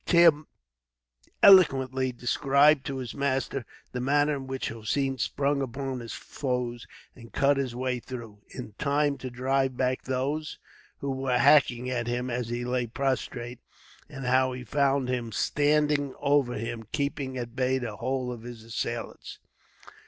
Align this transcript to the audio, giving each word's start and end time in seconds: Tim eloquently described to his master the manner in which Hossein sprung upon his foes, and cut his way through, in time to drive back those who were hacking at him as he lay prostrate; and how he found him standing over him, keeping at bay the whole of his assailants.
Tim 0.07 0.47
eloquently 1.43 2.11
described 2.11 2.87
to 2.87 2.97
his 2.97 3.13
master 3.13 3.65
the 3.91 4.01
manner 4.01 4.35
in 4.35 4.47
which 4.47 4.69
Hossein 4.69 5.19
sprung 5.19 5.61
upon 5.61 5.99
his 5.99 6.13
foes, 6.13 6.87
and 7.15 7.31
cut 7.31 7.57
his 7.57 7.75
way 7.75 7.99
through, 7.99 8.39
in 8.49 8.73
time 8.79 9.19
to 9.19 9.29
drive 9.29 9.77
back 9.77 10.01
those 10.05 10.57
who 11.01 11.11
were 11.11 11.37
hacking 11.37 11.87
at 11.91 12.07
him 12.07 12.31
as 12.31 12.49
he 12.49 12.65
lay 12.65 12.87
prostrate; 12.87 13.59
and 14.09 14.25
how 14.25 14.53
he 14.53 14.63
found 14.63 15.07
him 15.07 15.31
standing 15.31 16.15
over 16.19 16.55
him, 16.55 16.81
keeping 16.91 17.37
at 17.37 17.55
bay 17.55 17.77
the 17.77 17.97
whole 17.97 18.31
of 18.31 18.41
his 18.41 18.63
assailants. 18.63 19.37